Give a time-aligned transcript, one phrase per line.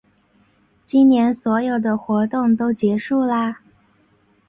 [0.83, 3.61] 今年所有的活动都结束啦